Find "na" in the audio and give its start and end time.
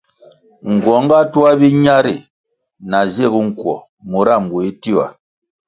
2.89-2.99